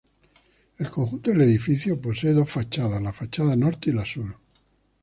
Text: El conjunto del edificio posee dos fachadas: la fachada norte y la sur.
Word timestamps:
El 0.79 0.89
conjunto 0.89 1.29
del 1.29 1.41
edificio 1.43 2.01
posee 2.01 2.33
dos 2.33 2.49
fachadas: 2.49 2.99
la 3.03 3.13
fachada 3.13 3.55
norte 3.55 3.91
y 3.91 3.93
la 3.93 4.03
sur. 4.03 4.35